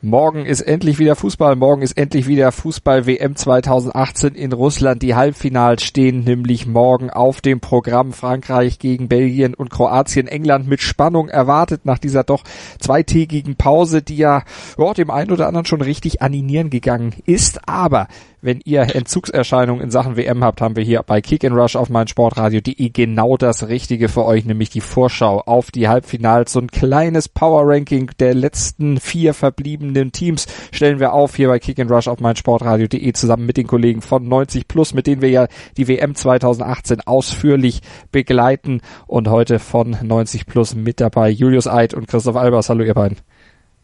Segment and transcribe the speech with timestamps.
[0.00, 1.56] Morgen ist endlich wieder Fußball.
[1.56, 5.02] Morgen ist endlich wieder Fußball WM 2018 in Russland.
[5.02, 10.28] Die Halbfinals stehen nämlich morgen auf dem Programm Frankreich gegen Belgien und Kroatien.
[10.28, 12.44] England mit Spannung erwartet nach dieser doch
[12.78, 14.44] zweitägigen Pause, die ja,
[14.78, 17.68] ja dem einen oder anderen schon richtig animieren gegangen ist.
[17.68, 18.06] Aber
[18.40, 21.88] wenn ihr Entzugserscheinungen in Sachen WM habt, haben wir hier bei Kick and Rush auf
[21.88, 26.52] meinsportradio.de genau das Richtige für euch, nämlich die Vorschau auf die Halbfinals.
[26.52, 31.58] So ein kleines Power Ranking der letzten vier verbliebenen Teams stellen wir auf hier bei
[31.58, 35.30] Kick and Rush auf meinsportradio.de zusammen mit den Kollegen von 90 Plus, mit denen wir
[35.30, 37.80] ja die WM 2018 ausführlich
[38.12, 42.68] begleiten und heute von 90 Plus mit dabei Julius Eid und Christoph Albers.
[42.68, 43.18] Hallo ihr beiden.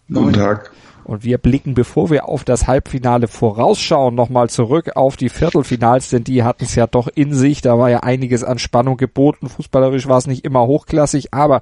[0.09, 0.71] Guten Tag.
[1.05, 6.25] Und wir blicken, bevor wir auf das Halbfinale vorausschauen, nochmal zurück auf die Viertelfinals, denn
[6.25, 7.61] die hatten es ja doch in sich.
[7.61, 9.49] Da war ja einiges an Spannung geboten.
[9.49, 11.61] Fußballerisch war es nicht immer hochklassig, aber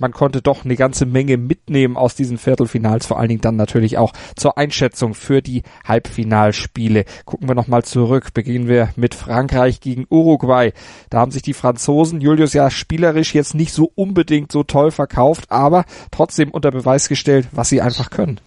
[0.00, 3.98] man konnte doch eine ganze Menge mitnehmen aus diesen Viertelfinals, vor allen Dingen dann natürlich
[3.98, 7.04] auch zur Einschätzung für die Halbfinalspiele.
[7.24, 8.34] Gucken wir nochmal zurück.
[8.34, 10.72] Beginnen wir mit Frankreich gegen Uruguay.
[11.10, 15.50] Da haben sich die Franzosen, Julius ja spielerisch jetzt nicht so unbedingt so toll verkauft,
[15.50, 18.40] aber trotzdem unter Beweis gestellt, was sie einfach können.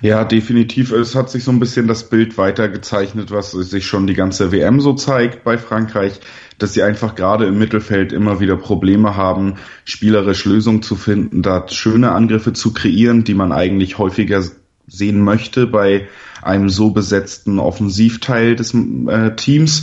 [0.00, 0.92] Ja, definitiv.
[0.92, 4.80] Es hat sich so ein bisschen das Bild weitergezeichnet, was sich schon die ganze WM
[4.80, 6.20] so zeigt bei Frankreich,
[6.58, 9.54] dass sie einfach gerade im Mittelfeld immer wieder Probleme haben,
[9.84, 14.44] spielerisch Lösungen zu finden, da schöne Angriffe zu kreieren, die man eigentlich häufiger
[14.86, 16.08] sehen möchte bei
[16.42, 19.82] einem so besetzten Offensivteil des äh, Teams.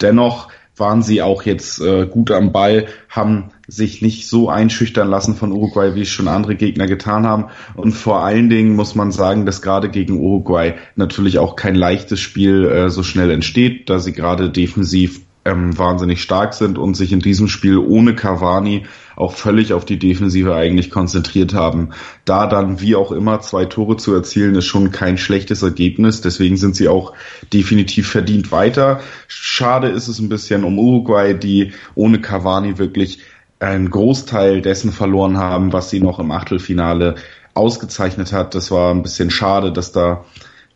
[0.00, 5.34] Dennoch waren sie auch jetzt äh, gut am Ball, haben sich nicht so einschüchtern lassen
[5.34, 7.46] von Uruguay, wie es schon andere Gegner getan haben.
[7.74, 12.20] Und vor allen Dingen muss man sagen, dass gerade gegen Uruguay natürlich auch kein leichtes
[12.20, 17.12] Spiel äh, so schnell entsteht, da sie gerade defensiv ähm, wahnsinnig stark sind und sich
[17.12, 18.84] in diesem Spiel ohne Cavani
[19.16, 21.90] auch völlig auf die Defensive eigentlich konzentriert haben.
[22.24, 26.20] Da dann wie auch immer zwei Tore zu erzielen, ist schon kein schlechtes Ergebnis.
[26.20, 27.14] Deswegen sind sie auch
[27.52, 29.00] definitiv verdient weiter.
[29.26, 33.20] Schade ist es ein bisschen um Uruguay, die ohne Cavani wirklich
[33.58, 37.14] einen Großteil dessen verloren haben, was sie noch im Achtelfinale
[37.54, 38.54] ausgezeichnet hat.
[38.54, 40.24] Das war ein bisschen schade, dass da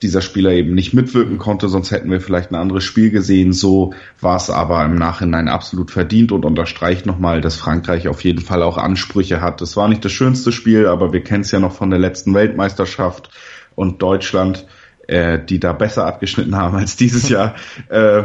[0.03, 3.53] dieser Spieler eben nicht mitwirken konnte, sonst hätten wir vielleicht ein anderes Spiel gesehen.
[3.53, 8.41] So war es aber im Nachhinein absolut verdient und unterstreicht nochmal, dass Frankreich auf jeden
[8.41, 9.61] Fall auch Ansprüche hat.
[9.61, 12.35] Das war nicht das schönste Spiel, aber wir kennen es ja noch von der letzten
[12.35, 13.31] Weltmeisterschaft
[13.75, 14.67] und Deutschland,
[15.07, 17.55] äh, die da besser abgeschnitten haben als dieses Jahr.
[17.89, 18.25] Äh,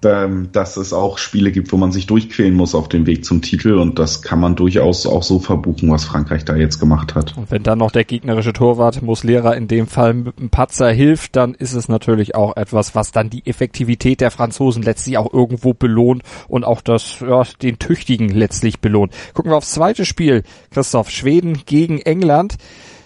[0.00, 3.74] dass es auch Spiele gibt, wo man sich durchquälen muss auf dem Weg zum Titel
[3.74, 7.36] und das kann man durchaus auch so verbuchen, was Frankreich da jetzt gemacht hat.
[7.36, 11.36] Und wenn dann noch der gegnerische Torwart Muslera in dem Fall mit einem Patzer hilft,
[11.36, 15.74] dann ist es natürlich auch etwas, was dann die Effektivität der Franzosen letztlich auch irgendwo
[15.74, 19.12] belohnt und auch das, ja, den Tüchtigen letztlich belohnt.
[19.34, 22.56] Gucken wir aufs zweite Spiel, Christoph, Schweden gegen England.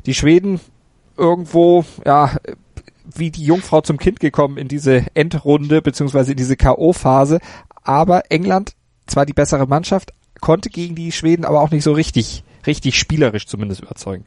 [0.07, 0.61] Die Schweden
[1.17, 2.31] irgendwo, ja,
[3.05, 7.41] wie die Jungfrau zum Kind gekommen in diese Endrunde beziehungsweise in diese K.O.-Phase.
[7.83, 8.75] Aber England,
[9.07, 13.47] zwar die bessere Mannschaft, konnte gegen die Schweden aber auch nicht so richtig, richtig spielerisch
[13.47, 14.27] zumindest überzeugen.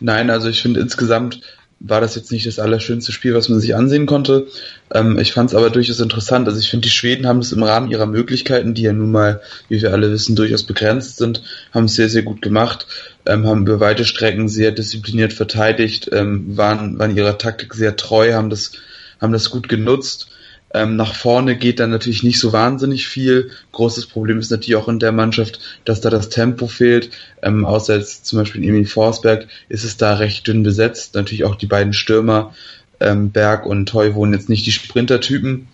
[0.00, 1.40] Nein, also ich finde insgesamt
[1.78, 4.46] war das jetzt nicht das allerschönste Spiel, was man sich ansehen konnte.
[4.92, 6.48] Ähm, ich fand es aber durchaus interessant.
[6.48, 9.40] Also ich finde, die Schweden haben es im Rahmen ihrer Möglichkeiten, die ja nun mal,
[9.68, 11.42] wie wir alle wissen, durchaus begrenzt sind,
[11.72, 12.86] haben es sehr, sehr gut gemacht,
[13.26, 18.32] ähm, haben über weite Strecken sehr diszipliniert verteidigt, ähm, waren, waren ihrer Taktik sehr treu,
[18.32, 18.72] haben das,
[19.20, 20.28] haben das gut genutzt.
[20.76, 23.50] Ähm, nach vorne geht dann natürlich nicht so wahnsinnig viel.
[23.72, 27.08] Großes Problem ist natürlich auch in der Mannschaft, dass da das Tempo fehlt.
[27.42, 31.14] Ähm, außer jetzt zum Beispiel Emil Forsberg ist es da recht dünn besetzt.
[31.14, 32.54] Natürlich auch die beiden Stürmer,
[33.00, 35.66] ähm, Berg und Toy, wohnen jetzt nicht die Sprintertypen.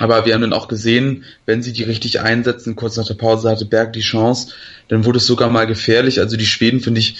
[0.00, 3.48] Aber wir haben dann auch gesehen, wenn sie die richtig einsetzen, kurz nach der Pause
[3.48, 4.52] hatte Berg die Chance,
[4.88, 6.18] dann wurde es sogar mal gefährlich.
[6.18, 7.18] Also die Schweden, finde ich,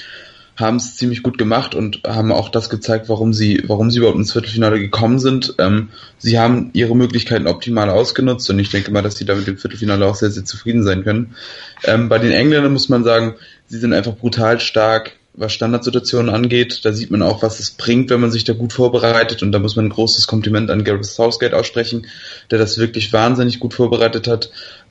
[0.58, 4.18] haben es ziemlich gut gemacht und haben auch das gezeigt, warum sie, warum sie überhaupt
[4.18, 5.54] ins Viertelfinale gekommen sind.
[5.58, 9.46] Ähm, sie haben ihre Möglichkeiten optimal ausgenutzt und ich denke mal, dass sie da mit
[9.46, 11.36] dem Viertelfinale auch sehr, sehr zufrieden sein können.
[11.84, 13.36] Ähm, bei den Engländern muss man sagen,
[13.68, 16.84] sie sind einfach brutal stark, was Standardsituationen angeht.
[16.84, 19.60] Da sieht man auch, was es bringt, wenn man sich da gut vorbereitet und da
[19.60, 22.08] muss man ein großes Kompliment an Gareth Southgate aussprechen,
[22.50, 24.50] der das wirklich wahnsinnig gut vorbereitet hat.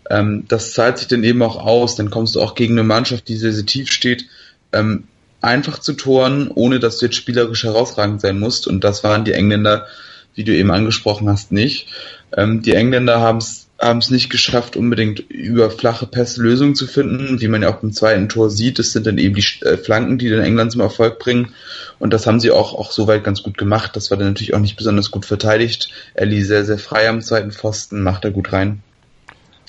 [0.10, 3.28] Ähm, das zahlt sich dann eben auch aus, dann kommst du auch gegen eine Mannschaft,
[3.28, 4.28] die sehr, sehr tief steht,
[4.72, 5.04] ähm,
[5.42, 8.68] einfach zu toren, ohne dass du jetzt spielerisch herausragend sein musst.
[8.68, 9.88] Und das waren die Engländer,
[10.36, 11.88] wie du eben angesprochen hast, nicht.
[12.36, 17.40] Ähm, die Engländer haben es nicht geschafft, unbedingt über flache Pässe Lösungen zu finden.
[17.40, 20.18] Wie man ja auch beim zweiten Tor sieht, das sind dann eben die äh, Flanken,
[20.18, 21.54] die den England zum Erfolg bringen.
[22.00, 23.96] Und das haben sie auch, auch soweit ganz gut gemacht.
[23.96, 25.90] Das war dann natürlich auch nicht besonders gut verteidigt.
[26.14, 28.82] Ellie sehr, sehr frei am zweiten Pfosten, macht er gut rein.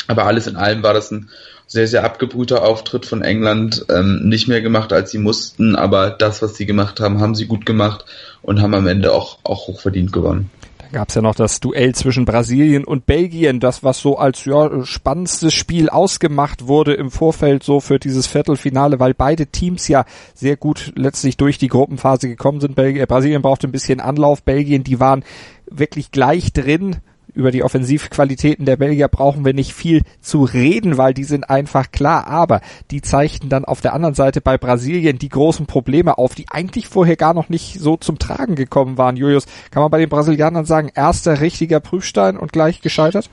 [0.08, 1.28] Aber alles in allem war das ein
[1.66, 3.86] sehr, sehr abgebrühter Auftritt von England.
[3.90, 7.46] Ähm, nicht mehr gemacht, als sie mussten, aber das, was sie gemacht haben, haben sie
[7.46, 8.04] gut gemacht
[8.42, 10.50] und haben am Ende auch, auch hochverdient gewonnen
[10.92, 14.84] gab es ja noch das Duell zwischen Brasilien und Belgien, das was so als ja,
[14.84, 20.56] spannendstes Spiel ausgemacht wurde im Vorfeld so für dieses Viertelfinale, weil beide Teams ja sehr
[20.56, 22.74] gut letztlich durch die Gruppenphase gekommen sind.
[22.74, 25.24] Belgien, Brasilien brauchte ein bisschen Anlauf, Belgien, die waren
[25.70, 26.96] wirklich gleich drin,
[27.38, 31.92] über die Offensivqualitäten der Belgier brauchen wir nicht viel zu reden, weil die sind einfach
[31.92, 32.26] klar.
[32.26, 36.46] Aber die zeichnen dann auf der anderen Seite bei Brasilien die großen Probleme auf, die
[36.50, 39.16] eigentlich vorher gar noch nicht so zum Tragen gekommen waren.
[39.16, 43.30] Julius, kann man bei den Brasilianern sagen, erster richtiger Prüfstein und gleich gescheitert?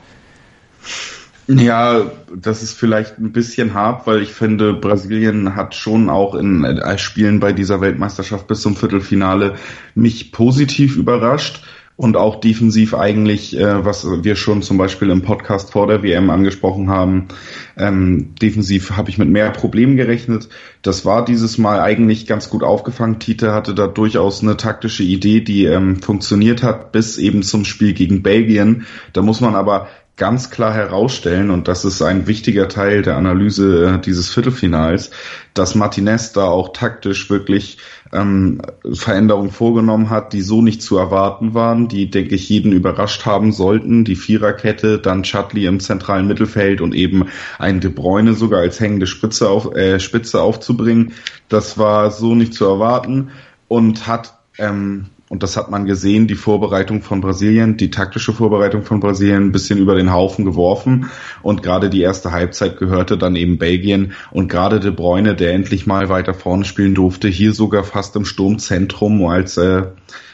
[1.47, 6.79] Ja, das ist vielleicht ein bisschen hart, weil ich finde, Brasilien hat schon auch in
[6.97, 9.55] Spielen bei dieser Weltmeisterschaft bis zum Viertelfinale
[9.95, 11.63] mich positiv überrascht
[11.97, 16.29] und auch defensiv eigentlich, äh, was wir schon zum Beispiel im Podcast vor der WM
[16.29, 17.29] angesprochen haben,
[17.77, 20.49] ähm, defensiv habe ich mit mehr Problemen gerechnet.
[20.81, 23.19] Das war dieses Mal eigentlich ganz gut aufgefangen.
[23.19, 27.93] Tite hatte da durchaus eine taktische Idee, die ähm, funktioniert hat, bis eben zum Spiel
[27.93, 28.85] gegen Belgien.
[29.13, 33.95] Da muss man aber ganz klar herausstellen, und das ist ein wichtiger Teil der Analyse
[33.95, 35.11] äh, dieses Viertelfinals,
[35.53, 37.79] dass Martinez da auch taktisch wirklich
[38.13, 38.61] ähm,
[38.93, 43.51] Veränderungen vorgenommen hat, die so nicht zu erwarten waren, die, denke ich, jeden überrascht haben
[43.51, 44.05] sollten.
[44.05, 47.25] Die Viererkette, dann Chudley im zentralen Mittelfeld und eben
[47.59, 51.11] ein De Bruyne sogar als hängende Spitze, auf, äh, Spitze aufzubringen.
[51.49, 53.31] Das war so nicht zu erwarten
[53.67, 58.83] und hat ähm, und das hat man gesehen, die Vorbereitung von Brasilien, die taktische Vorbereitung
[58.83, 61.09] von Brasilien ein bisschen über den Haufen geworfen.
[61.41, 64.13] Und gerade die erste Halbzeit gehörte dann eben Belgien.
[64.29, 68.23] Und gerade De Bruyne, der endlich mal weiter vorne spielen durfte, hier sogar fast im
[68.25, 69.85] Sturmzentrum als äh,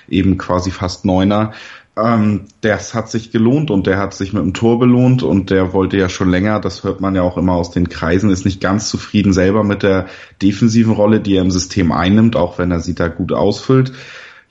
[0.09, 1.53] eben quasi fast Neuner.
[1.95, 5.71] Ähm, das hat sich gelohnt und der hat sich mit dem Tor belohnt und der
[5.71, 8.61] wollte ja schon länger, das hört man ja auch immer aus den Kreisen, ist nicht
[8.61, 10.07] ganz zufrieden selber mit der
[10.41, 13.93] defensiven Rolle, die er im System einnimmt, auch wenn er sie da gut ausfüllt.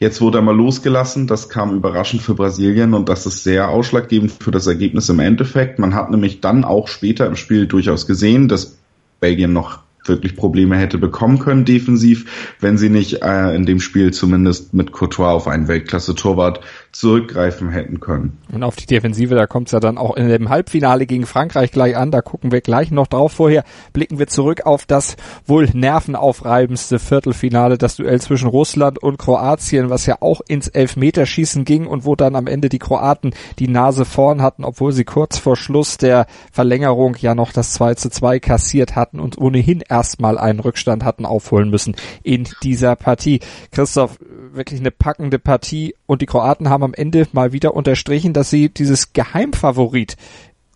[0.00, 1.26] Jetzt wurde er mal losgelassen.
[1.26, 5.79] Das kam überraschend für Brasilien und das ist sehr ausschlaggebend für das Ergebnis im Endeffekt.
[5.79, 8.79] Man hat nämlich dann auch später im Spiel durchaus gesehen, dass
[9.20, 14.12] Belgien noch wirklich Probleme hätte bekommen können defensiv, wenn sie nicht äh, in dem Spiel
[14.12, 16.61] zumindest mit Courtois auf einen Weltklasse-Torwart
[16.93, 18.38] zurückgreifen hätten können.
[18.52, 21.70] Und auf die Defensive, da kommt es ja dann auch in dem Halbfinale gegen Frankreich
[21.70, 23.32] gleich an, da gucken wir gleich noch drauf.
[23.32, 25.17] Vorher blicken wir zurück auf das
[25.47, 31.87] wohl nervenaufreibendste Viertelfinale, das Duell zwischen Russland und Kroatien, was ja auch ins Elfmeterschießen ging
[31.87, 35.56] und wo dann am Ende die Kroaten die Nase vorn hatten, obwohl sie kurz vor
[35.56, 40.61] Schluss der Verlängerung ja noch das 2 zu 2 kassiert hatten und ohnehin erstmal einen
[40.61, 43.41] Rückstand hatten aufholen müssen in dieser Partie.
[43.73, 44.19] Christoph,
[44.53, 48.69] wirklich eine packende Partie und die Kroaten haben am Ende mal wieder unterstrichen, dass sie
[48.69, 50.17] dieses Geheimfavorit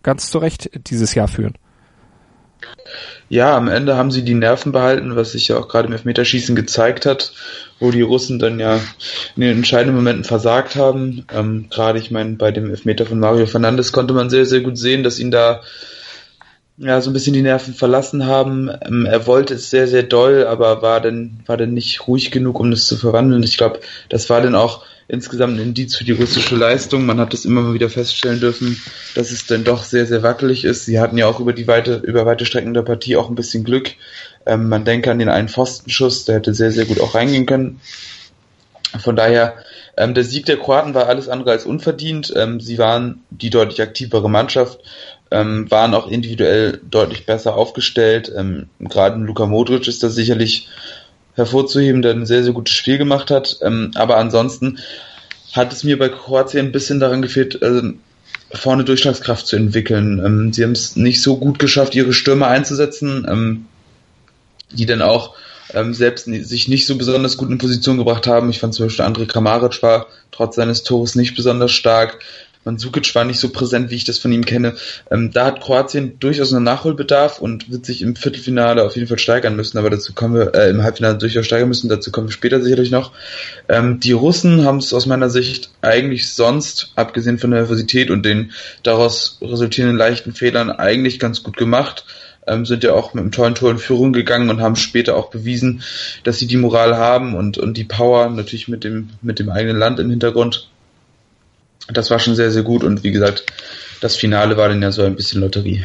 [0.02, 1.54] ganz zu Recht dieses Jahr führen.
[3.28, 6.54] Ja, am Ende haben sie die Nerven behalten, was sich ja auch gerade im Elfmeterschießen
[6.54, 7.32] gezeigt hat,
[7.80, 8.76] wo die Russen dann ja
[9.36, 11.26] in den entscheidenden Momenten versagt haben.
[11.32, 14.78] Ähm, gerade, ich meine, bei dem Elfmeter von Mario Fernandes konnte man sehr, sehr gut
[14.78, 15.62] sehen, dass ihn da
[16.76, 18.70] ja, so ein bisschen die Nerven verlassen haben.
[18.84, 22.58] Ähm, er wollte es sehr, sehr doll, aber war dann, war dann nicht ruhig genug,
[22.58, 23.42] um das zu verwandeln.
[23.42, 27.06] Ich glaube, das war dann auch insgesamt ein Indiz für die russische Leistung.
[27.06, 28.80] Man hat es immer mal wieder feststellen dürfen,
[29.14, 30.86] dass es dann doch sehr, sehr wackelig ist.
[30.86, 33.64] Sie hatten ja auch über die weite, über weite Strecken der Partie auch ein bisschen
[33.64, 33.92] Glück.
[34.46, 37.80] Ähm, man denke an den einen Pfostenschuss, der hätte sehr, sehr gut auch reingehen können.
[38.98, 39.54] Von daher,
[39.96, 42.32] ähm, der Sieg der Kroaten war alles andere als unverdient.
[42.36, 44.80] Ähm, sie waren die deutlich aktivere Mannschaft
[45.30, 48.32] ähm, waren auch individuell deutlich besser aufgestellt.
[48.36, 50.68] Ähm, Gerade Luka Modric ist da sicherlich
[51.34, 53.58] hervorzuheben, der ein sehr, sehr gutes Spiel gemacht hat.
[53.62, 54.78] Ähm, aber ansonsten
[55.52, 57.82] hat es mir bei Kroatien ein bisschen daran gefehlt, äh,
[58.52, 60.22] vorne Durchschlagskraft zu entwickeln.
[60.24, 63.66] Ähm, sie haben es nicht so gut geschafft, ihre Stürmer einzusetzen, ähm,
[64.72, 65.34] die dann auch
[65.72, 68.50] ähm, selbst sich nicht so besonders gut in Position gebracht haben.
[68.50, 72.20] Ich fand zum Beispiel André Kramaric war trotz seines Tores nicht besonders stark.
[72.64, 74.74] Mandzukic war nicht so präsent, wie ich das von ihm kenne.
[75.10, 79.18] Ähm, da hat Kroatien durchaus einen Nachholbedarf und wird sich im Viertelfinale auf jeden Fall
[79.18, 82.32] steigern müssen, aber dazu kommen wir, äh, im Halbfinale durchaus steigern müssen, dazu kommen wir
[82.32, 83.12] später sicherlich noch.
[83.68, 88.24] Ähm, die Russen haben es aus meiner Sicht eigentlich sonst, abgesehen von der Nervosität und
[88.24, 88.52] den
[88.82, 92.04] daraus resultierenden leichten Fehlern, eigentlich ganz gut gemacht.
[92.46, 95.30] Ähm, sind ja auch mit einem tollen Tor in Führung gegangen und haben später auch
[95.30, 95.82] bewiesen,
[96.24, 99.78] dass sie die Moral haben und, und die Power, natürlich mit dem, mit dem eigenen
[99.78, 100.68] Land im Hintergrund
[101.88, 103.44] das war schon sehr, sehr gut und wie gesagt,
[104.00, 105.84] das Finale war dann ja so ein bisschen Lotterie.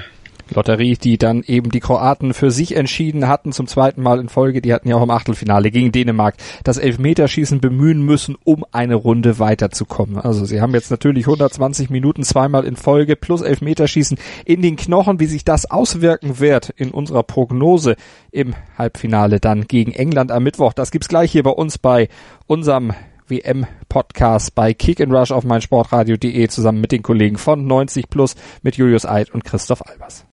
[0.54, 4.62] Lotterie, die dann eben die Kroaten für sich entschieden hatten, zum zweiten Mal in Folge.
[4.62, 9.40] Die hatten ja auch im Achtelfinale gegen Dänemark das Elfmeterschießen bemühen müssen, um eine Runde
[9.40, 10.18] weiterzukommen.
[10.18, 15.20] Also sie haben jetzt natürlich 120 Minuten zweimal in Folge plus Elfmeterschießen in den Knochen.
[15.20, 17.96] Wie sich das auswirken wird in unserer Prognose
[18.32, 22.10] im Halbfinale dann gegen England am Mittwoch, das gibt's gleich hier bei uns bei
[22.48, 22.94] unserem
[23.30, 28.76] WM-Podcast bei Kick and Rush auf meinsportradio.de zusammen mit den Kollegen von 90 Plus mit
[28.76, 30.26] Julius Eid und Christoph Albers.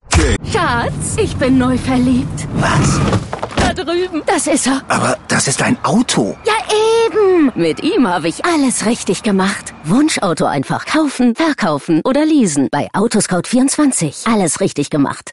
[0.53, 2.49] Schatz, ich bin neu verliebt.
[2.55, 3.00] Was?
[3.59, 4.23] Da drüben.
[4.26, 4.83] Das ist er.
[4.88, 6.37] Aber das ist ein Auto.
[6.47, 6.55] Ja,
[7.07, 7.53] eben.
[7.55, 9.75] Mit ihm habe ich alles richtig gemacht.
[9.85, 12.69] Wunschauto einfach kaufen, verkaufen oder leasen.
[12.71, 14.33] Bei Autoscout24.
[14.33, 15.33] Alles richtig gemacht.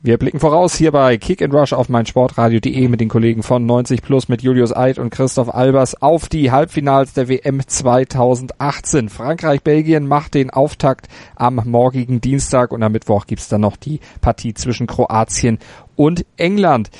[0.00, 4.00] Wir blicken voraus hier bei Kick and Rush auf meinsportradio.de mit den Kollegen von 90
[4.00, 9.08] Plus mit Julius Eid und Christoph Albers auf die Halbfinals der WM 2018.
[9.08, 13.98] Frankreich, Belgien macht den Auftakt am morgigen Dienstag und am Mittwoch gibt's dann noch die
[14.20, 15.58] Partie zwischen Kroatien
[15.96, 16.90] und England.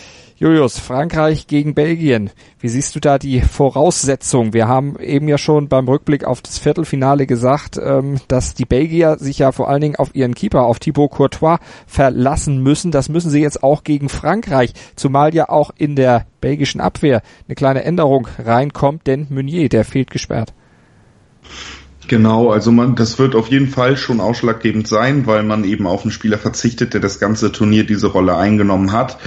[0.41, 2.31] Julius, Frankreich gegen Belgien.
[2.61, 4.53] Wie siehst du da die Voraussetzung?
[4.53, 9.17] Wir haben eben ja schon beim Rückblick auf das Viertelfinale gesagt, ähm, dass die Belgier
[9.19, 12.93] sich ja vor allen Dingen auf ihren Keeper, auf Thibaut Courtois, verlassen müssen.
[12.93, 17.57] Das müssen sie jetzt auch gegen Frankreich, zumal ja auch in der belgischen Abwehr eine
[17.57, 20.55] kleine Änderung reinkommt, denn Meunier, der fehlt gesperrt.
[22.07, 26.03] Genau, also man, das wird auf jeden Fall schon ausschlaggebend sein, weil man eben auf
[26.03, 29.19] einen Spieler verzichtet, der das ganze Turnier diese Rolle eingenommen hat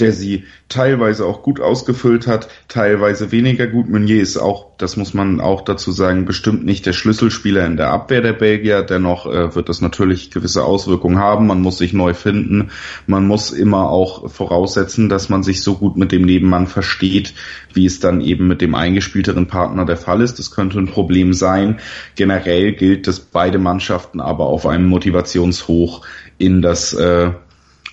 [0.00, 3.88] der sie teilweise auch gut ausgefüllt hat, teilweise weniger gut.
[3.88, 7.90] Meunier ist auch, das muss man auch dazu sagen, bestimmt nicht der Schlüsselspieler in der
[7.90, 8.82] Abwehr der Belgier.
[8.82, 11.46] Dennoch äh, wird das natürlich gewisse Auswirkungen haben.
[11.46, 12.70] Man muss sich neu finden.
[13.06, 17.34] Man muss immer auch voraussetzen, dass man sich so gut mit dem Nebenmann versteht,
[17.72, 20.38] wie es dann eben mit dem eingespielteren Partner der Fall ist.
[20.38, 21.80] Das könnte ein Problem sein.
[22.14, 27.32] Generell gilt, dass beide Mannschaften aber auf einem Motivationshoch in das äh,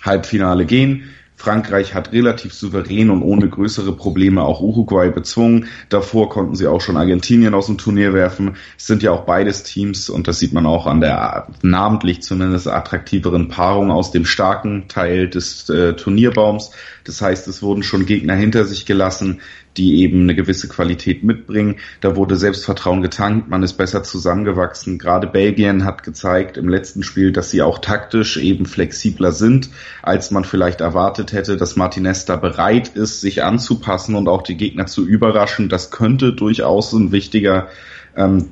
[0.02, 1.10] Halbfinale gehen.
[1.36, 5.68] Frankreich hat relativ souverän und ohne größere Probleme auch Uruguay bezwungen.
[5.90, 8.56] Davor konnten sie auch schon Argentinien aus dem Turnier werfen.
[8.78, 12.68] Es sind ja auch beides Teams und das sieht man auch an der namentlich zumindest
[12.68, 16.70] attraktiveren Paarung aus dem starken Teil des äh, Turnierbaums.
[17.04, 19.40] Das heißt, es wurden schon Gegner hinter sich gelassen,
[19.76, 21.76] die eben eine gewisse Qualität mitbringen.
[22.00, 24.98] Da wurde Selbstvertrauen getankt, man ist besser zusammengewachsen.
[24.98, 29.70] Gerade Belgien hat gezeigt im letzten Spiel, dass sie auch taktisch eben flexibler sind,
[30.02, 34.56] als man vielleicht erwartet hätte, dass Martinez da bereit ist, sich anzupassen und auch die
[34.56, 35.68] Gegner zu überraschen.
[35.68, 37.68] Das könnte durchaus ein wichtiger
[38.16, 38.48] ähm,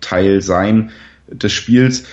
[0.00, 0.90] Teil sein
[1.28, 2.04] des Spiels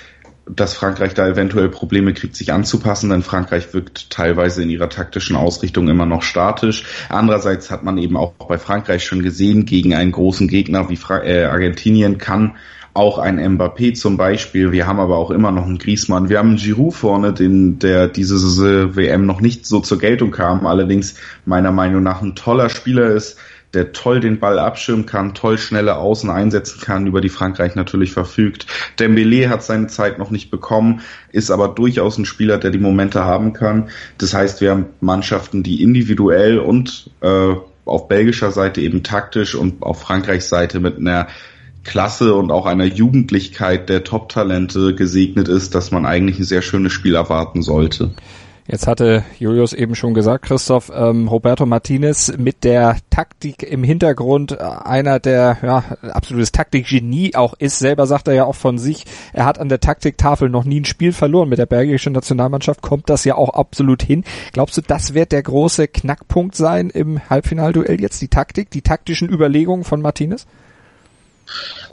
[0.50, 5.36] dass Frankreich da eventuell Probleme kriegt, sich anzupassen, denn Frankreich wirkt teilweise in ihrer taktischen
[5.36, 6.84] Ausrichtung immer noch statisch.
[7.10, 11.24] Andererseits hat man eben auch bei Frankreich schon gesehen, gegen einen großen Gegner wie Fra
[11.24, 12.56] äh, Argentinien kann
[12.98, 14.72] auch ein Mbappé zum Beispiel.
[14.72, 16.30] Wir haben aber auch immer noch einen Griezmann.
[16.30, 20.66] Wir haben einen Giroud vorne, den, der diese WM noch nicht so zur Geltung kam,
[20.66, 21.14] allerdings
[21.46, 23.38] meiner Meinung nach ein toller Spieler ist,
[23.78, 28.12] der toll den Ball abschirmen kann, toll schnelle Außen einsetzen kann, über die Frankreich natürlich
[28.12, 28.66] verfügt.
[29.00, 33.24] Dembele hat seine Zeit noch nicht bekommen, ist aber durchaus ein Spieler, der die Momente
[33.24, 33.90] haben kann.
[34.18, 37.54] Das heißt, wir haben Mannschaften, die individuell und äh,
[37.86, 41.28] auf belgischer Seite eben taktisch und auf Frankreichs Seite mit einer
[41.84, 46.94] Klasse und auch einer Jugendlichkeit der Top-Talente gesegnet ist, dass man eigentlich ein sehr schönes
[46.94, 48.10] Spiel erwarten sollte.
[48.70, 54.52] Jetzt hatte Julius eben schon gesagt, Christoph, ähm, Roberto Martinez mit der Taktik im Hintergrund
[54.52, 57.80] äh, einer der ja, absolutes Taktikgenie auch ist.
[57.80, 60.86] Selber sagt er ja auch von sich, er hat an der Taktiktafel noch nie ein
[60.86, 61.48] Spiel verloren.
[61.48, 64.26] Mit der belgischen Nationalmannschaft kommt das ja auch absolut hin.
[64.52, 69.30] Glaubst du, das wird der große Knackpunkt sein im Halbfinalduell jetzt, die Taktik, die taktischen
[69.30, 70.46] Überlegungen von Martinez?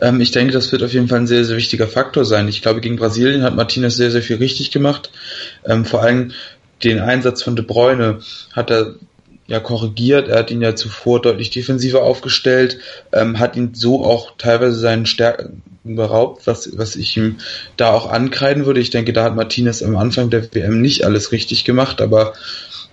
[0.01, 2.49] Ähm, ich denke, das wird auf jeden Fall ein sehr, sehr wichtiger Faktor sein.
[2.49, 5.11] Ich glaube, gegen Brasilien hat Martinez sehr, sehr viel richtig gemacht.
[5.65, 6.33] Ähm, vor allem
[6.85, 8.21] den Einsatz von De Bruyne
[8.53, 8.95] hat er
[9.47, 10.29] ja korrigiert.
[10.29, 12.79] Er hat ihn ja zuvor deutlich defensiver aufgestellt,
[13.13, 17.37] ähm, hat ihn so auch teilweise seinen Stärken beraubt, was, was ich ihm
[17.77, 18.81] da auch ankreiden würde.
[18.81, 22.33] Ich denke, da hat Martinez am Anfang der WM nicht alles richtig gemacht, aber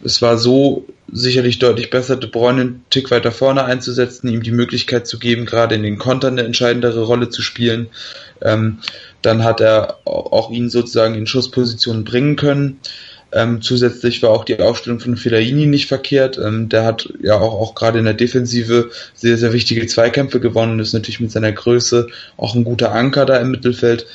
[0.03, 4.51] es war so sicherlich deutlich besser, De Bruyne einen Tick weiter vorne einzusetzen, ihm die
[4.51, 7.87] Möglichkeit zu geben, gerade in den Kontern eine entscheidendere Rolle zu spielen.
[8.41, 8.79] Ähm,
[9.21, 12.79] dann hat er auch ihn sozusagen in Schusspositionen bringen können.
[13.33, 16.37] Ähm, zusätzlich war auch die Aufstellung von Fellaini nicht verkehrt.
[16.37, 20.79] Ähm, der hat ja auch, auch gerade in der Defensive sehr, sehr wichtige Zweikämpfe gewonnen,
[20.79, 22.07] ist natürlich mit seiner Größe
[22.37, 24.05] auch ein guter Anker da im Mittelfeld.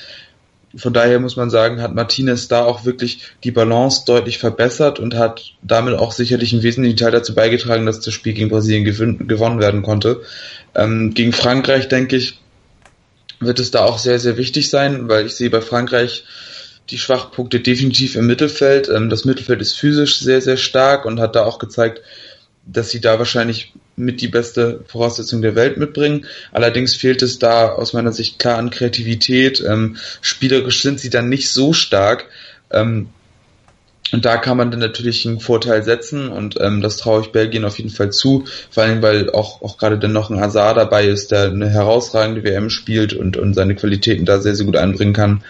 [0.76, 5.14] Von daher muss man sagen, hat Martinez da auch wirklich die Balance deutlich verbessert und
[5.14, 9.61] hat damit auch sicherlich einen wesentlichen Teil dazu beigetragen, dass das Spiel gegen Brasilien gewonnen
[9.61, 10.20] werden konnte.
[10.75, 12.38] Ähm, gegen Frankreich, denke ich,
[13.40, 16.25] wird es da auch sehr, sehr wichtig sein, weil ich sehe bei Frankreich
[16.90, 18.88] die Schwachpunkte definitiv im Mittelfeld.
[18.88, 22.02] Ähm, das Mittelfeld ist physisch sehr, sehr stark und hat da auch gezeigt,
[22.66, 26.26] dass sie da wahrscheinlich mit die beste Voraussetzung der Welt mitbringen.
[26.52, 29.62] Allerdings fehlt es da aus meiner Sicht klar an Kreativität.
[29.66, 32.26] Ähm, spielerisch sind sie dann nicht so stark.
[32.71, 33.09] Ähm,
[34.13, 37.65] und da kann man dann natürlich einen Vorteil setzen und ähm, das traue ich Belgien
[37.65, 41.07] auf jeden Fall zu, vor allem weil auch, auch gerade dann noch ein Hazard dabei
[41.07, 45.13] ist, der eine herausragende WM spielt und, und seine Qualitäten da sehr, sehr gut einbringen
[45.13, 45.43] kann.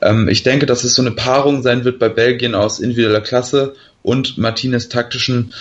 [0.00, 3.74] Ähm, ich denke, dass es so eine Paarung sein wird bei Belgien aus individueller Klasse
[4.02, 5.52] und Martinez taktischen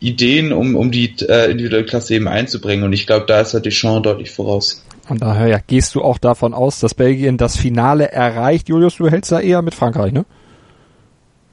[0.00, 3.66] Ideen, um, um die äh, individuelle Klasse eben einzubringen und ich glaube, da ist halt
[3.66, 4.84] Deschamps deutlich voraus.
[5.06, 8.68] Von daher ja, gehst du auch davon aus, dass Belgien das Finale erreicht.
[8.68, 10.24] Julius, du hältst da eher mit Frankreich, ne?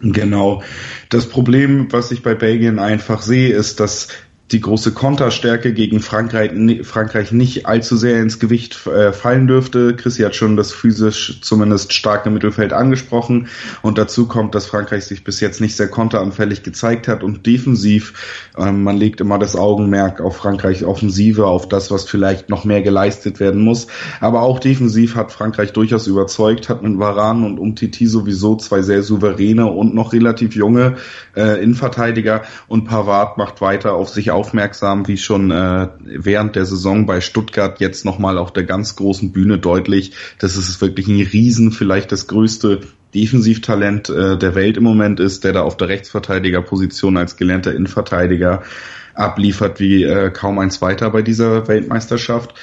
[0.02, 0.64] Genau.
[1.10, 4.10] Das Problem, was ich bei Belgien einfach sehe, ist, dass
[4.52, 6.52] die große Konterstärke gegen Frankreich,
[6.84, 9.96] Frankreich nicht allzu sehr ins Gewicht äh, fallen dürfte.
[9.96, 13.48] Chrissy hat schon das physisch zumindest starke Mittelfeld angesprochen.
[13.84, 18.50] Und dazu kommt, dass Frankreich sich bis jetzt nicht sehr konteranfällig gezeigt hat und defensiv,
[18.58, 22.82] ähm, man legt immer das Augenmerk auf Frankreich Offensive, auf das, was vielleicht noch mehr
[22.82, 23.86] geleistet werden muss.
[24.20, 29.04] Aber auch defensiv hat Frankreich durchaus überzeugt, hat mit Varan und Umtiti sowieso zwei sehr
[29.04, 30.96] souveräne und noch relativ junge
[31.36, 37.06] äh, Innenverteidiger und Pavard macht weiter auf sich aufmerksam, wie schon äh, während der Saison
[37.06, 40.14] bei Stuttgart jetzt nochmal auf der ganz großen Bühne deutlich.
[40.40, 42.80] Das ist wirklich ein Riesen, vielleicht das größte
[43.14, 48.64] Defensivtalent äh, der Welt im Moment ist, der da auf der Rechtsverteidigerposition als gelernter Innenverteidiger
[49.14, 52.54] abliefert wie äh, kaum ein zweiter bei dieser Weltmeisterschaft.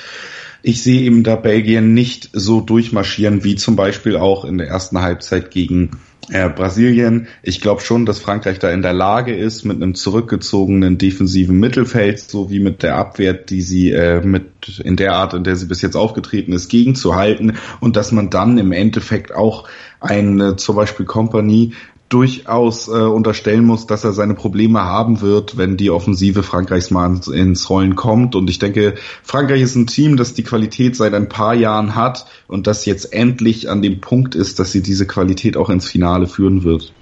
[0.63, 5.01] Ich sehe eben da Belgien nicht so durchmarschieren wie zum Beispiel auch in der ersten
[5.01, 5.91] Halbzeit gegen
[6.31, 7.29] äh, Brasilien.
[7.43, 12.19] Ich glaube schon, dass Frankreich da in der Lage ist, mit einem zurückgezogenen defensiven Mittelfeld
[12.19, 15.83] sowie mit der Abwehr, die sie äh, mit in der Art, in der sie bis
[15.83, 19.69] jetzt aufgetreten ist, gegenzuhalten und dass man dann im Endeffekt auch
[20.01, 21.75] eine zum Beispiel Kompanie
[22.09, 27.21] durchaus äh, unterstellen muss, dass er seine Probleme haben wird, wenn die Offensive Frankreichs mal
[27.33, 28.35] ins Rollen kommt.
[28.35, 32.27] Und ich denke, Frankreich ist ein Team, das die Qualität seit ein paar Jahren hat
[32.47, 36.27] und das jetzt endlich an dem Punkt ist, dass sie diese Qualität auch ins Finale
[36.27, 36.93] führen wird.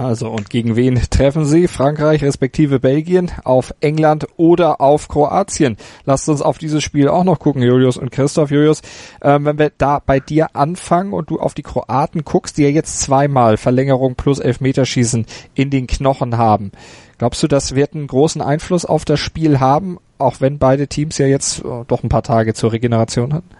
[0.00, 1.68] Also und gegen wen treffen Sie?
[1.68, 5.76] Frankreich respektive Belgien, auf England oder auf Kroatien?
[6.06, 8.50] Lasst uns auf dieses Spiel auch noch gucken, Julius und Christoph.
[8.50, 8.80] Julius,
[9.20, 12.70] ähm, wenn wir da bei dir anfangen und du auf die Kroaten guckst, die ja
[12.70, 16.72] jetzt zweimal Verlängerung plus Elfmeterschießen in den Knochen haben.
[17.18, 21.18] Glaubst du, das wird einen großen Einfluss auf das Spiel haben, auch wenn beide Teams
[21.18, 23.59] ja jetzt äh, doch ein paar Tage zur Regeneration hatten?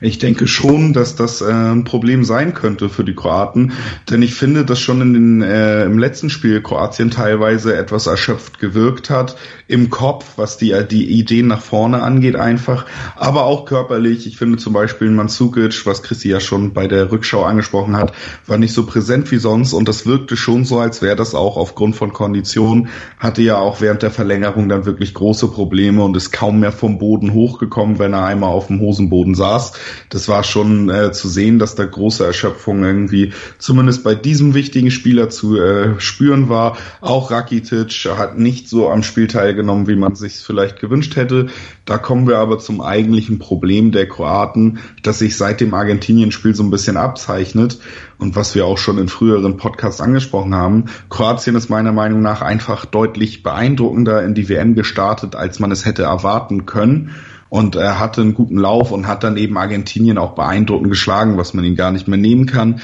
[0.00, 3.72] Ich denke schon, dass das äh, ein Problem sein könnte für die Kroaten,
[4.08, 8.60] denn ich finde, dass schon in den, äh, im letzten Spiel Kroatien teilweise etwas erschöpft
[8.60, 14.26] gewirkt hat, im Kopf, was die, die Ideen nach vorne angeht einfach, aber auch körperlich.
[14.26, 18.12] Ich finde zum Beispiel Mansukic, was Christi ja schon bei der Rückschau angesprochen hat,
[18.46, 21.56] war nicht so präsent wie sonst und das wirkte schon so, als wäre das auch
[21.56, 26.30] aufgrund von Kondition, hatte ja auch während der Verlängerung dann wirklich große Probleme und ist
[26.30, 29.72] kaum mehr vom Boden hochgekommen, wenn er einmal auf dem Hosenboden saß saß.
[30.10, 34.90] Das war schon äh, zu sehen, dass da große Erschöpfung irgendwie zumindest bei diesem wichtigen
[34.90, 36.76] Spieler zu äh, spüren war.
[37.00, 41.46] Auch Rakitic hat nicht so am Spiel teilgenommen, wie man sich vielleicht gewünscht hätte.
[41.84, 46.62] Da kommen wir aber zum eigentlichen Problem der Kroaten, das sich seit dem Argentinien-Spiel so
[46.62, 47.78] ein bisschen abzeichnet
[48.18, 50.86] und was wir auch schon in früheren Podcasts angesprochen haben.
[51.08, 55.86] Kroatien ist meiner Meinung nach einfach deutlich beeindruckender in die WM gestartet, als man es
[55.86, 57.14] hätte erwarten können
[57.50, 61.54] und er hatte einen guten Lauf und hat dann eben Argentinien auch beeindruckend geschlagen, was
[61.54, 62.80] man ihm gar nicht mehr nehmen kann.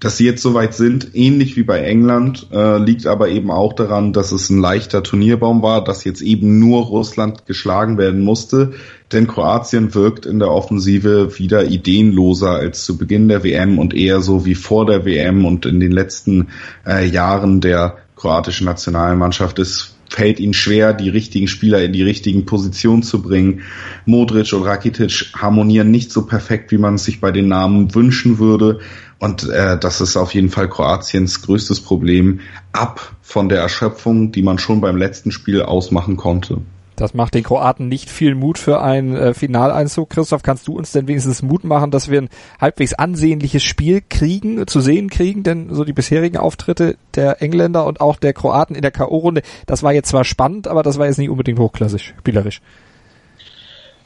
[0.00, 4.12] Dass sie jetzt soweit sind, ähnlich wie bei England, äh, liegt aber eben auch daran,
[4.12, 8.72] dass es ein leichter Turnierbaum war, dass jetzt eben nur Russland geschlagen werden musste,
[9.12, 14.20] denn Kroatien wirkt in der Offensive wieder ideenloser als zu Beginn der WM und eher
[14.20, 16.48] so wie vor der WM und in den letzten
[16.86, 22.44] äh, Jahren der kroatischen Nationalmannschaft ist fällt ihnen schwer, die richtigen Spieler in die richtigen
[22.46, 23.62] Positionen zu bringen.
[24.04, 28.38] Modric und Rakitic harmonieren nicht so perfekt, wie man es sich bei den Namen wünschen
[28.38, 28.80] würde.
[29.18, 32.40] Und äh, das ist auf jeden Fall Kroatiens größtes Problem,
[32.72, 36.58] ab von der Erschöpfung, die man schon beim letzten Spiel ausmachen konnte.
[37.02, 40.10] Das macht den Kroaten nicht viel Mut für einen äh, Finaleinzug.
[40.10, 42.28] Christoph, kannst du uns denn wenigstens Mut machen, dass wir ein
[42.60, 45.42] halbwegs ansehnliches Spiel kriegen, zu sehen kriegen?
[45.42, 49.82] Denn so die bisherigen Auftritte der Engländer und auch der Kroaten in der K.O.-Runde, das
[49.82, 52.60] war jetzt zwar spannend, aber das war jetzt nicht unbedingt hochklassig, spielerisch.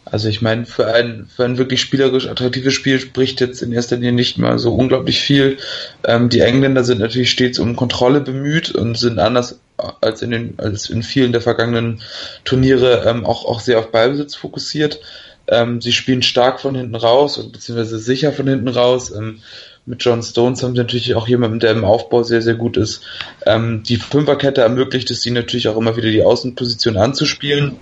[0.09, 3.97] Also ich meine, für ein, für ein wirklich spielerisch attraktives Spiel spricht jetzt in erster
[3.97, 5.59] Linie nicht mal so unglaublich viel.
[6.05, 9.59] Ähm, die Engländer sind natürlich stets um Kontrolle bemüht und sind anders
[10.01, 12.03] als in den, als in vielen der vergangenen
[12.45, 15.01] Turniere ähm, auch, auch sehr auf Ballbesitz fokussiert.
[15.49, 19.11] Ähm, sie spielen stark von hinten raus und beziehungsweise sicher von hinten raus.
[19.11, 19.41] Ähm,
[19.87, 23.03] mit John Stones haben sie natürlich auch jemanden, der im Aufbau sehr, sehr gut ist.
[23.45, 27.77] Ähm, die Fünferkette ermöglicht es ihnen natürlich auch immer wieder die Außenposition anzuspielen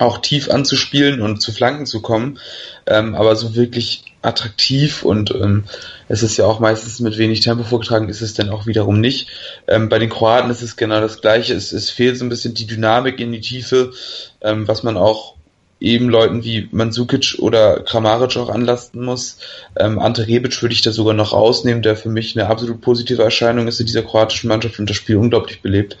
[0.00, 2.38] auch tief anzuspielen und zu Flanken zu kommen,
[2.86, 5.64] ähm, aber so wirklich attraktiv und ähm,
[6.08, 9.28] es ist ja auch meistens mit wenig Tempo vorgetragen, ist es dann auch wiederum nicht.
[9.66, 11.54] Ähm, bei den Kroaten ist es genau das Gleiche.
[11.54, 13.92] Es, es fehlt so ein bisschen die Dynamik in die Tiefe,
[14.40, 15.36] ähm, was man auch
[15.80, 19.38] eben Leuten wie Mandzukic oder Kramaric auch anlasten muss.
[19.78, 23.22] Ähm, Ante Rebic würde ich da sogar noch rausnehmen, der für mich eine absolut positive
[23.22, 25.96] Erscheinung ist in dieser kroatischen Mannschaft und das Spiel unglaublich belebt.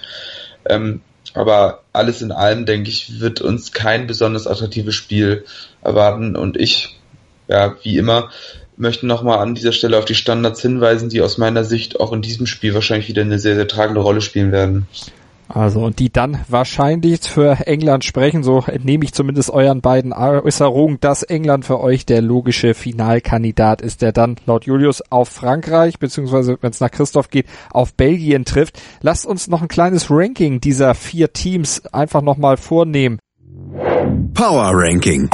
[0.66, 1.00] Ähm,
[1.34, 5.44] aber alles in allem, denke ich, wird uns kein besonders attraktives Spiel
[5.82, 6.36] erwarten.
[6.36, 6.98] Und ich,
[7.48, 8.30] ja, wie immer,
[8.76, 12.22] möchte nochmal an dieser Stelle auf die Standards hinweisen, die aus meiner Sicht auch in
[12.22, 14.88] diesem Spiel wahrscheinlich wieder eine sehr, sehr tragende Rolle spielen werden.
[15.52, 21.00] Also, und die dann wahrscheinlich für England sprechen, so entnehme ich zumindest euren beiden Äußerungen,
[21.00, 26.56] dass England für euch der logische Finalkandidat ist, der dann laut Julius auf Frankreich, beziehungsweise
[26.60, 28.80] wenn es nach Christoph geht, auf Belgien trifft.
[29.00, 33.18] Lasst uns noch ein kleines Ranking dieser vier Teams einfach nochmal vornehmen.
[34.34, 35.28] Power Ranking.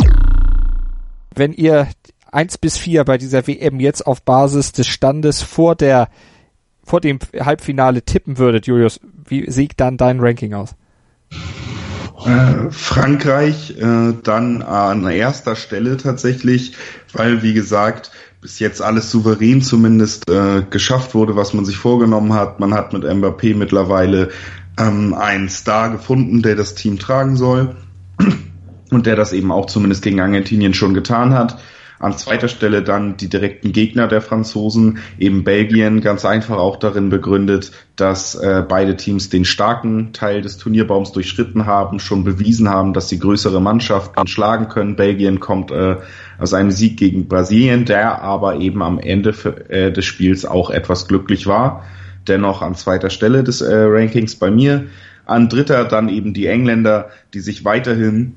[1.34, 1.88] Wenn ihr
[2.32, 6.08] eins bis vier bei dieser WM jetzt auf Basis des Standes vor der
[6.86, 10.76] vor dem Halbfinale tippen würdet, Julius, wie sieht dann dein Ranking aus?
[12.24, 16.72] Äh, Frankreich äh, dann an erster Stelle tatsächlich,
[17.12, 22.32] weil wie gesagt bis jetzt alles souverän zumindest äh, geschafft wurde, was man sich vorgenommen
[22.32, 22.60] hat.
[22.60, 24.28] Man hat mit Mbappé mittlerweile
[24.78, 27.74] ähm, einen Star gefunden, der das Team tragen soll
[28.90, 31.58] und der das eben auch zumindest gegen Argentinien schon getan hat.
[31.98, 37.08] An zweiter Stelle dann die direkten Gegner der Franzosen, eben Belgien, ganz einfach auch darin
[37.08, 42.92] begründet, dass äh, beide Teams den starken Teil des Turnierbaums durchschritten haben, schon bewiesen haben,
[42.92, 44.96] dass sie größere Mannschaften schlagen können.
[44.96, 45.96] Belgien kommt äh,
[46.38, 50.68] aus einem Sieg gegen Brasilien, der aber eben am Ende für, äh, des Spiels auch
[50.68, 51.84] etwas glücklich war.
[52.28, 54.86] Dennoch an zweiter Stelle des äh, Rankings bei mir.
[55.24, 58.34] An dritter dann eben die Engländer, die sich weiterhin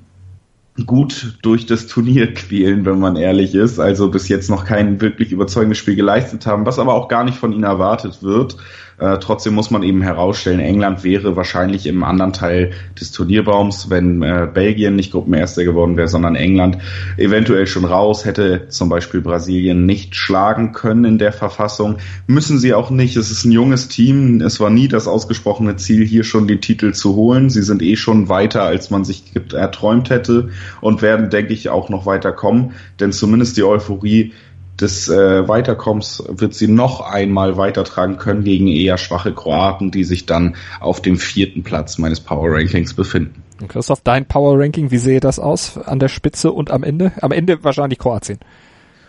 [0.86, 3.80] gut durch das Turnier quälen, wenn man ehrlich ist.
[3.80, 7.38] Also bis jetzt noch kein wirklich überzeugendes Spiel geleistet haben, was aber auch gar nicht
[7.38, 8.58] von ihnen erwartet wird.
[9.00, 14.22] Äh, trotzdem muss man eben herausstellen, England wäre wahrscheinlich im anderen Teil des Turnierbaums, wenn
[14.22, 16.78] äh, Belgien nicht Gruppenerster geworden wäre, sondern England
[17.18, 21.98] eventuell schon raus, hätte zum Beispiel Brasilien nicht schlagen können in der Verfassung.
[22.28, 23.16] Müssen sie auch nicht.
[23.16, 24.42] Es ist ein junges Team.
[24.42, 27.50] Es war nie das ausgesprochene Ziel, hier schon die Titel zu holen.
[27.50, 30.50] Sie sind eh schon weiter, als man sich erträumt hätte
[30.82, 32.74] und werden, denke ich, auch noch weiter kommen.
[33.00, 34.34] Denn zumindest die Euphorie
[34.82, 40.26] des äh, Weiterkommens wird sie noch einmal weitertragen können gegen eher schwache Kroaten, die sich
[40.26, 43.44] dann auf dem vierten Platz meines Power Rankings befinden.
[43.62, 47.12] Und Christoph, dein Power Ranking, wie sehe das aus an der Spitze und am Ende?
[47.22, 48.40] Am Ende wahrscheinlich Kroatien.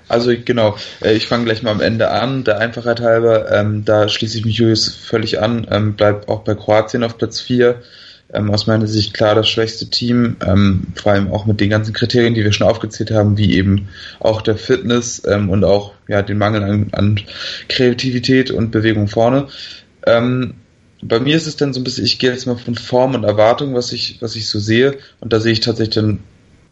[0.08, 4.08] Also genau, äh, ich fange gleich mal am Ende an, der Einfachheit halber, ähm, da
[4.08, 7.80] schließe ich mich Julius völlig an, ähm, bleibt auch bei Kroatien auf Platz 4
[8.32, 11.92] ähm, aus meiner Sicht klar das schwächste Team, ähm, vor allem auch mit den ganzen
[11.92, 13.88] Kriterien, die wir schon aufgezählt haben, wie eben
[14.20, 17.20] auch der Fitness ähm, und auch ja den Mangel an, an
[17.68, 19.48] Kreativität und Bewegung vorne.
[20.06, 20.54] Ähm,
[21.02, 23.24] bei mir ist es dann so ein bisschen, ich gehe jetzt mal von Form und
[23.24, 26.20] Erwartung, was ich, was ich so sehe, und da sehe ich tatsächlich dann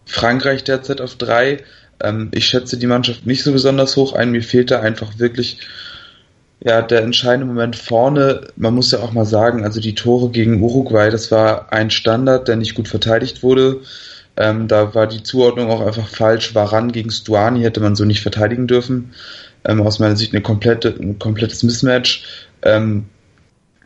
[0.05, 1.59] Frankreich derzeit auf drei.
[2.01, 5.59] Ähm, ich schätze die Mannschaft nicht so besonders hoch ein, mir fehlt da einfach wirklich
[6.61, 10.61] ja, der entscheidende Moment vorne, man muss ja auch mal sagen, also die Tore gegen
[10.61, 13.81] Uruguay, das war ein Standard, der nicht gut verteidigt wurde.
[14.37, 16.55] Ähm, da war die Zuordnung auch einfach falsch.
[16.55, 19.13] Waran gegen Stuani hätte man so nicht verteidigen dürfen.
[19.65, 22.25] Ähm, aus meiner Sicht eine komplette, ein komplettes Mismatch.
[22.63, 23.07] Ähm,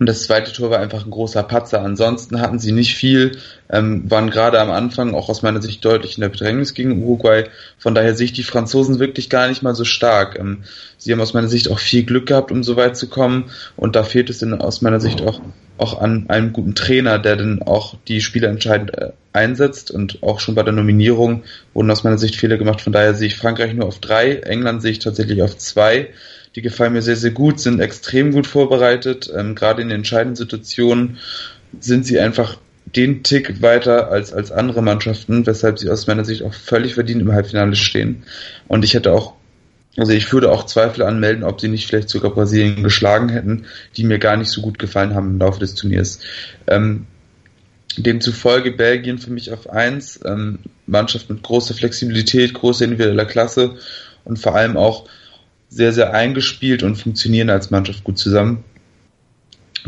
[0.02, 1.80] und das zweite Tor war einfach ein großer Patzer.
[1.80, 3.38] Ansonsten hatten sie nicht viel,
[3.70, 7.44] ähm, waren gerade am Anfang auch aus meiner Sicht deutlich in der Bedrängnis gegen Uruguay.
[7.78, 10.36] Von daher sehe ich die Franzosen wirklich gar nicht mal so stark.
[10.40, 10.64] Ähm,
[10.98, 13.52] sie haben aus meiner Sicht auch viel Glück gehabt, um so weit zu kommen.
[13.76, 15.40] Und da fehlt es dann aus meiner Sicht auch,
[15.78, 19.92] auch an einem guten Trainer, der dann auch die Spieler entscheidend äh, einsetzt.
[19.92, 22.80] Und auch schon bei der Nominierung wurden aus meiner Sicht Fehler gemacht.
[22.80, 26.08] Von daher sehe ich Frankreich nur auf drei, England sehe ich tatsächlich auf zwei.
[26.54, 29.30] Die gefallen mir sehr, sehr gut, sind extrem gut vorbereitet.
[29.34, 31.18] Ähm, Gerade in den entscheidenden Situationen
[31.80, 36.42] sind sie einfach den Tick weiter als, als andere Mannschaften, weshalb sie aus meiner Sicht
[36.42, 38.24] auch völlig verdient im Halbfinale stehen.
[38.68, 39.34] Und ich hätte auch,
[39.96, 43.64] also ich würde auch Zweifel anmelden, ob sie nicht vielleicht sogar Brasilien geschlagen hätten,
[43.96, 46.18] die mir gar nicht so gut gefallen haben im Laufe des Turniers.
[46.66, 47.06] Ähm,
[47.96, 53.76] demzufolge Belgien für mich auf eins, ähm, Mannschaft mit großer Flexibilität, großer individueller Klasse
[54.24, 55.08] und vor allem auch
[55.72, 58.62] sehr, sehr eingespielt und funktionieren als Mannschaft gut zusammen.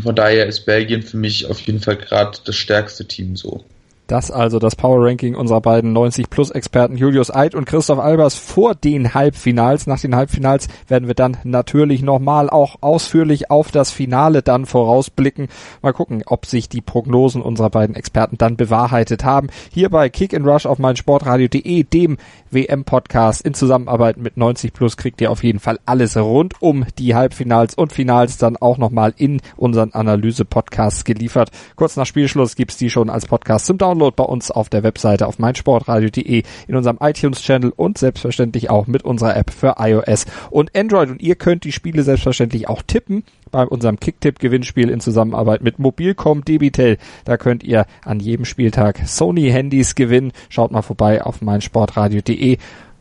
[0.01, 3.63] Von daher ist Belgien für mich auf jeden Fall gerade das stärkste Team so.
[4.07, 8.35] Das also das Power Ranking unserer beiden 90 Plus Experten Julius Eid und Christoph Albers
[8.35, 9.87] vor den Halbfinals.
[9.87, 15.47] Nach den Halbfinals werden wir dann natürlich nochmal auch ausführlich auf das Finale dann vorausblicken.
[15.81, 19.49] Mal gucken, ob sich die Prognosen unserer beiden Experten dann bewahrheitet haben.
[19.71, 22.17] Hier bei Kick and Rush auf meinsportradio.de, dem
[22.51, 27.15] WM-Podcast in Zusammenarbeit mit 90 Plus kriegt ihr auf jeden Fall alles rund um die
[27.15, 31.49] Halbfinals und Finals dann auch nochmal in unseren Analyse-Podcasts geliefert.
[31.75, 34.83] Kurz nach Spielschluss gibt's die schon als Podcast zum Download Download bei uns auf der
[34.83, 40.75] Webseite auf meinsportradio.de, in unserem iTunes-Channel und selbstverständlich auch mit unserer App für iOS und
[40.75, 41.09] Android.
[41.09, 46.43] Und ihr könnt die Spiele selbstverständlich auch tippen bei unserem Kicktipp-Gewinnspiel in Zusammenarbeit mit Mobilcom
[46.43, 46.97] Debitel.
[47.23, 50.33] Da könnt ihr an jedem Spieltag Sony-Handys gewinnen.
[50.49, 52.57] Schaut mal vorbei auf meinsportradio.de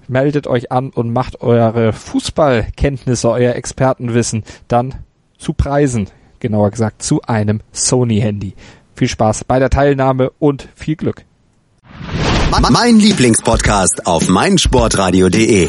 [0.06, 4.96] meldet euch an und macht eure Fußballkenntnisse, euer Expertenwissen dann
[5.38, 6.08] zu Preisen,
[6.40, 8.52] genauer gesagt zu einem Sony-Handy.
[8.94, 11.24] Viel Spaß bei der Teilnahme und viel Glück.
[12.70, 15.68] Mein Lieblingspodcast auf meinsportradio.de.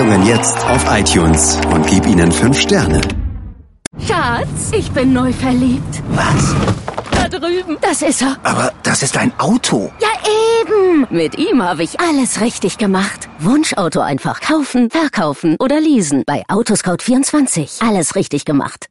[0.01, 3.01] Sendungen jetzt auf iTunes und gib ihnen fünf Sterne.
[3.99, 6.01] Schatz, ich bin neu verliebt.
[6.09, 6.55] Was?
[7.13, 7.77] Da drüben.
[7.81, 8.35] Das ist er.
[8.41, 9.91] Aber das ist ein Auto.
[10.01, 10.07] Ja,
[10.61, 11.05] eben.
[11.11, 13.29] Mit ihm habe ich alles richtig gemacht.
[13.37, 16.23] Wunschauto einfach kaufen, verkaufen oder leasen.
[16.25, 17.87] Bei Autoscout24.
[17.87, 18.87] Alles richtig gemacht.